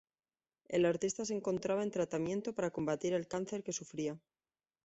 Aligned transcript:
El 0.67 0.85
artista 0.87 1.25
se 1.25 1.35
encontraba 1.35 1.83
en 1.83 1.91
tratamiento 1.91 2.53
para 2.55 2.71
combatir 2.71 3.13
el 3.13 3.27
cáncer 3.27 3.61
que 3.61 3.71
sufría. 3.71 4.19